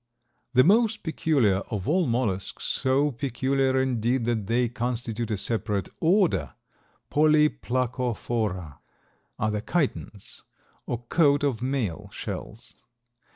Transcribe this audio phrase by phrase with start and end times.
[0.55, 5.89] The most peculiar of all the mollusks, so peculiar, indeed, that they constitute a separate
[5.99, 6.55] order
[7.11, 8.79] (Polyplacophora)
[9.37, 10.41] are the Chitons,
[10.87, 12.77] or coat of mail shells.